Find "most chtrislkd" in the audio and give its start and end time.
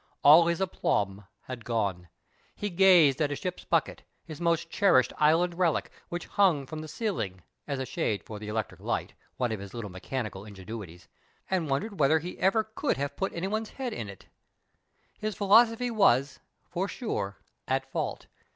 4.41-5.13